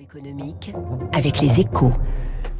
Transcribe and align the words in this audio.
économique 0.00 0.72
avec 1.12 1.40
les 1.40 1.60
échos. 1.60 1.92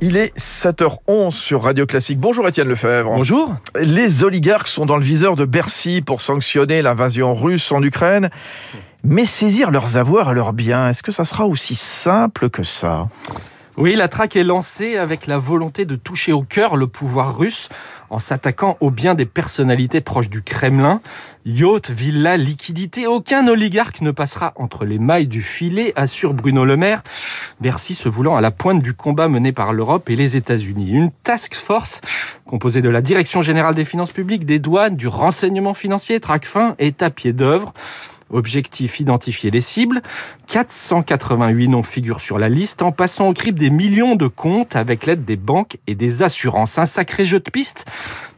Il 0.00 0.16
est 0.16 0.36
7h11 0.38 1.32
sur 1.32 1.62
Radio 1.62 1.86
Classique. 1.86 2.18
Bonjour 2.18 2.48
Étienne 2.48 2.68
Lefebvre. 2.68 3.10
Bonjour. 3.14 3.54
Les 3.78 4.22
oligarques 4.22 4.68
sont 4.68 4.86
dans 4.86 4.96
le 4.96 5.04
viseur 5.04 5.36
de 5.36 5.44
Bercy 5.44 6.00
pour 6.00 6.22
sanctionner 6.22 6.82
l'invasion 6.82 7.34
russe 7.34 7.70
en 7.72 7.82
Ukraine. 7.82 8.30
Mais 9.04 9.26
saisir 9.26 9.70
leurs 9.70 9.96
avoirs 9.96 10.32
et 10.32 10.34
leurs 10.34 10.52
biens, 10.52 10.88
est-ce 10.88 11.02
que 11.02 11.12
ça 11.12 11.24
sera 11.24 11.46
aussi 11.46 11.74
simple 11.74 12.50
que 12.50 12.62
ça? 12.62 13.08
Oui, 13.80 13.96
la 13.96 14.08
traque 14.08 14.36
est 14.36 14.44
lancée 14.44 14.98
avec 14.98 15.26
la 15.26 15.38
volonté 15.38 15.86
de 15.86 15.96
toucher 15.96 16.32
au 16.32 16.42
cœur 16.42 16.76
le 16.76 16.86
pouvoir 16.86 17.38
russe 17.38 17.70
en 18.10 18.18
s'attaquant 18.18 18.76
aux 18.80 18.90
biens 18.90 19.14
des 19.14 19.24
personnalités 19.24 20.02
proches 20.02 20.28
du 20.28 20.42
Kremlin. 20.42 21.00
Yacht, 21.46 21.90
villa, 21.90 22.36
liquidité, 22.36 23.06
aucun 23.06 23.48
oligarque 23.48 24.02
ne 24.02 24.10
passera 24.10 24.52
entre 24.56 24.84
les 24.84 24.98
mailles 24.98 25.28
du 25.28 25.40
filet, 25.40 25.94
assure 25.96 26.34
Bruno 26.34 26.66
Le 26.66 26.76
Maire. 26.76 27.02
Bercy 27.62 27.94
se 27.94 28.10
voulant 28.10 28.36
à 28.36 28.42
la 28.42 28.50
pointe 28.50 28.82
du 28.82 28.92
combat 28.92 29.28
mené 29.28 29.52
par 29.52 29.72
l'Europe 29.72 30.10
et 30.10 30.16
les 30.16 30.36
États-Unis. 30.36 30.90
Une 30.90 31.10
task 31.24 31.54
force 31.54 32.02
composée 32.44 32.82
de 32.82 32.90
la 32.90 33.00
Direction 33.00 33.40
générale 33.40 33.74
des 33.74 33.86
finances 33.86 34.12
publiques, 34.12 34.44
des 34.44 34.58
douanes, 34.58 34.96
du 34.96 35.08
renseignement 35.08 35.72
financier, 35.72 36.20
Tracfin, 36.20 36.74
est 36.78 37.02
à 37.02 37.08
pied 37.08 37.32
d'œuvre. 37.32 37.72
Objectif, 38.30 39.00
identifier 39.00 39.50
les 39.50 39.60
cibles. 39.60 40.02
488 40.48 41.68
noms 41.68 41.82
figurent 41.82 42.20
sur 42.20 42.38
la 42.38 42.48
liste 42.48 42.82
en 42.82 42.92
passant 42.92 43.28
au 43.28 43.32
crible 43.32 43.58
des 43.58 43.70
millions 43.70 44.16
de 44.16 44.26
comptes 44.26 44.76
avec 44.76 45.06
l'aide 45.06 45.24
des 45.24 45.36
banques 45.36 45.78
et 45.86 45.94
des 45.94 46.22
assurances. 46.22 46.78
Un 46.78 46.84
sacré 46.84 47.24
jeu 47.24 47.40
de 47.40 47.50
pistes 47.50 47.86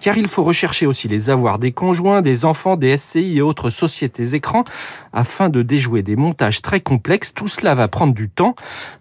car 0.00 0.16
il 0.16 0.28
faut 0.28 0.42
rechercher 0.42 0.86
aussi 0.86 1.08
les 1.08 1.30
avoirs 1.30 1.58
des 1.58 1.72
conjoints, 1.72 2.22
des 2.22 2.44
enfants, 2.44 2.76
des 2.76 2.96
SCI 2.96 3.36
et 3.36 3.42
autres 3.42 3.70
sociétés 3.70 4.34
écrans 4.34 4.64
afin 5.12 5.48
de 5.48 5.62
déjouer 5.62 6.02
des 6.02 6.16
montages 6.16 6.62
très 6.62 6.80
complexes. 6.80 7.32
Tout 7.34 7.48
cela 7.48 7.74
va 7.74 7.88
prendre 7.88 8.14
du 8.14 8.28
temps, 8.28 8.54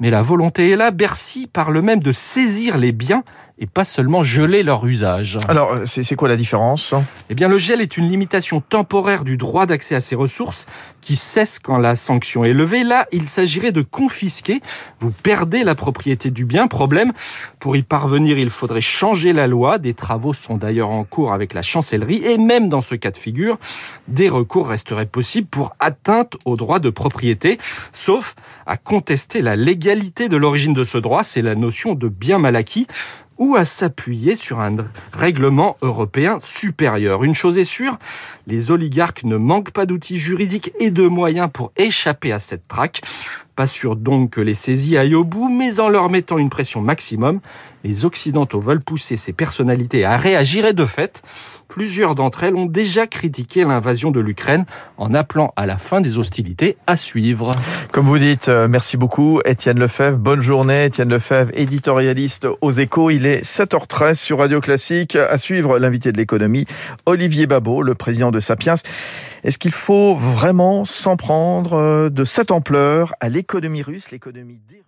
mais 0.00 0.10
la 0.10 0.22
volonté 0.22 0.70
est 0.70 0.76
là. 0.76 0.90
Bercy 0.90 1.48
parle 1.50 1.80
même 1.80 2.00
de 2.00 2.12
saisir 2.12 2.76
les 2.76 2.92
biens 2.92 3.24
et 3.62 3.66
pas 3.66 3.84
seulement 3.84 4.24
geler 4.24 4.64
leur 4.64 4.84
usage. 4.84 5.38
Alors, 5.46 5.78
c'est 5.86 6.16
quoi 6.16 6.26
la 6.26 6.34
différence? 6.34 6.94
Eh 7.30 7.36
bien, 7.36 7.46
le 7.46 7.58
gel 7.58 7.80
est 7.80 7.96
une 7.96 8.10
limitation 8.10 8.60
temporaire 8.60 9.22
du 9.22 9.36
droit 9.36 9.66
d'accès 9.66 9.94
à 9.94 10.00
ces 10.00 10.16
ressources 10.16 10.66
qui 11.00 11.14
cesse 11.14 11.60
quand 11.60 11.78
la 11.78 11.94
sanction 11.94 12.42
est 12.42 12.54
levée. 12.54 12.82
Là, 12.82 13.06
il 13.12 13.28
s'agirait 13.28 13.70
de 13.70 13.82
confisquer. 13.82 14.60
Vous 14.98 15.12
perdez 15.12 15.62
la 15.62 15.76
propriété 15.76 16.32
du 16.32 16.44
bien. 16.44 16.66
Problème, 16.66 17.12
pour 17.60 17.76
y 17.76 17.82
parvenir, 17.82 18.36
il 18.36 18.50
faudrait 18.50 18.80
changer 18.80 19.32
la 19.32 19.46
loi. 19.46 19.78
Des 19.78 19.94
travaux 19.94 20.34
sont 20.34 20.56
d'ailleurs 20.56 20.90
en 20.90 21.04
cours 21.04 21.32
avec 21.32 21.54
la 21.54 21.62
chancellerie. 21.62 22.20
Et 22.24 22.38
même 22.38 22.68
dans 22.68 22.80
ce 22.80 22.96
cas 22.96 23.12
de 23.12 23.16
figure, 23.16 23.60
des 24.08 24.28
recours 24.28 24.66
resteraient 24.66 25.06
possibles 25.06 25.46
pour 25.46 25.76
atteinte 25.78 26.36
au 26.46 26.56
droit 26.56 26.80
de 26.80 26.90
propriété, 26.90 27.58
sauf 27.92 28.34
à 28.66 28.76
contester 28.76 29.40
la 29.40 29.54
légalité 29.54 30.28
de 30.28 30.36
l'origine 30.36 30.74
de 30.74 30.82
ce 30.82 30.98
droit. 30.98 31.22
C'est 31.22 31.42
la 31.42 31.54
notion 31.54 31.94
de 31.94 32.08
bien 32.08 32.38
mal 32.38 32.56
acquis 32.56 32.88
ou 33.42 33.56
à 33.56 33.64
s'appuyer 33.64 34.36
sur 34.36 34.60
un 34.60 34.76
règlement 35.12 35.76
européen 35.82 36.38
supérieur. 36.44 37.24
Une 37.24 37.34
chose 37.34 37.58
est 37.58 37.64
sûre, 37.64 37.98
les 38.46 38.70
oligarques 38.70 39.24
ne 39.24 39.36
manquent 39.36 39.72
pas 39.72 39.84
d'outils 39.84 40.16
juridiques 40.16 40.72
et 40.78 40.92
de 40.92 41.08
moyens 41.08 41.50
pour 41.52 41.72
échapper 41.76 42.30
à 42.30 42.38
cette 42.38 42.68
traque. 42.68 43.02
Pas 43.54 43.66
sûr 43.66 43.96
donc 43.96 44.30
que 44.30 44.40
les 44.40 44.54
saisies 44.54 44.96
aillent 44.96 45.14
au 45.14 45.24
bout, 45.24 45.50
mais 45.50 45.78
en 45.78 45.90
leur 45.90 46.08
mettant 46.08 46.38
une 46.38 46.48
pression 46.48 46.80
maximum, 46.80 47.40
les 47.84 48.06
Occidentaux 48.06 48.60
veulent 48.60 48.80
pousser 48.80 49.18
ces 49.18 49.34
personnalités 49.34 50.06
à 50.06 50.16
réagir 50.16 50.64
et 50.64 50.72
de 50.72 50.86
fait, 50.86 51.22
plusieurs 51.68 52.14
d'entre 52.14 52.44
elles 52.44 52.54
ont 52.54 52.66
déjà 52.66 53.06
critiqué 53.06 53.64
l'invasion 53.64 54.10
de 54.10 54.20
l'Ukraine 54.20 54.64
en 54.96 55.12
appelant 55.12 55.52
à 55.56 55.66
la 55.66 55.76
fin 55.76 56.00
des 56.00 56.16
hostilités 56.16 56.76
à 56.86 56.96
suivre. 56.96 57.52
Comme 57.92 58.06
vous 58.06 58.18
dites, 58.18 58.48
euh, 58.48 58.68
merci 58.68 58.96
beaucoup 58.96 59.40
Étienne 59.44 59.78
Lefebvre. 59.78 60.16
Bonne 60.16 60.40
journée 60.40 60.86
Étienne 60.86 61.10
Lefebvre, 61.10 61.50
éditorialiste 61.54 62.46
aux 62.62 62.72
échos. 62.72 63.10
Il 63.10 63.26
est 63.26 63.44
7h13 63.44 64.14
sur 64.14 64.38
Radio 64.38 64.60
Classique. 64.60 65.16
À 65.16 65.36
suivre 65.36 65.78
l'invité 65.78 66.10
de 66.10 66.16
l'économie, 66.16 66.66
Olivier 67.04 67.46
Babot, 67.46 67.82
le 67.82 67.94
président 67.94 68.30
de 68.30 68.40
Sapiens. 68.40 68.76
Est-ce 69.42 69.58
qu'il 69.58 69.72
faut 69.72 70.14
vraiment 70.14 70.84
s'en 70.84 71.16
prendre 71.16 71.72
euh, 71.72 72.10
de 72.10 72.24
cette 72.24 72.50
ampleur 72.50 73.14
à 73.20 73.28
l'économie 73.28 73.82
russe, 73.82 74.10
l'économie 74.10 74.60
des 74.68 74.82